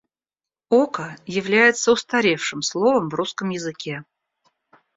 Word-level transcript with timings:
Око 0.71 1.15
является 1.27 1.91
устаревшим 1.91 2.63
словом 2.63 3.07
в 3.09 3.13
русском 3.13 3.49
языке. 3.49 4.03